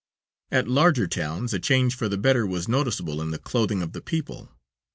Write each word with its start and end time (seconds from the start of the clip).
At 0.51 0.67
larger 0.67 1.05
towns 1.05 1.53
a 1.53 1.59
change 1.59 1.93
for 1.93 2.09
the 2.09 2.17
better 2.17 2.43
was 2.47 2.67
noticeable 2.67 3.21
in 3.21 3.29
the 3.29 3.37
clothing 3.37 3.83
of 3.83 3.93
the 3.93 4.01
people. 4.01 4.49